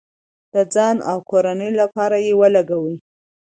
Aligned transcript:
د 0.53 0.55
ځان 0.73 0.97
او 1.11 1.17
کورنۍ 1.29 1.71
لپاره 1.81 2.15
یې 2.25 2.33
ولګوئ. 2.39 2.95